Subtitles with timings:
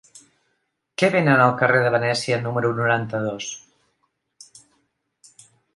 [1.01, 3.53] Què venen al carrer de Venècia número noranta-dos?